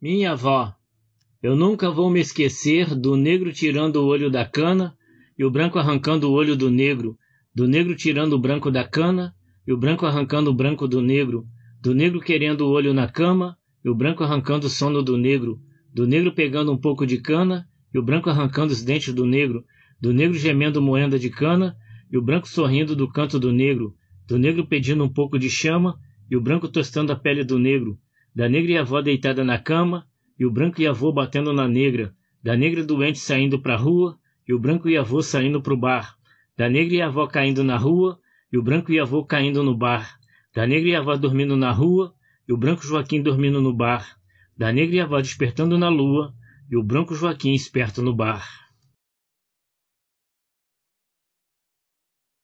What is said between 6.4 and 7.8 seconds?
do negro, do